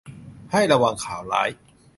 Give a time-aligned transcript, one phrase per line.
[0.51, 1.49] ให้ระวังข่าวร้าย